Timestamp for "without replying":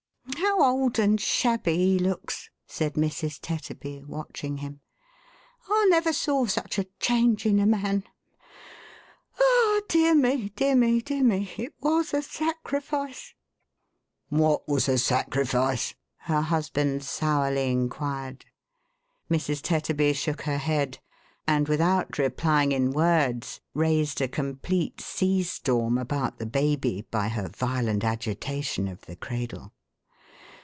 21.67-22.71